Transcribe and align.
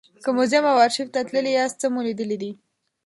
که 0.23 0.29
موزیم 0.37 0.65
او 0.69 0.77
ارشیف 0.85 1.07
ته 1.13 1.21
تللي 1.29 1.51
یاست 1.57 1.77
څه 1.81 1.87
مو 1.93 1.99
لیدلي 2.07 2.37
دي. 2.41 2.51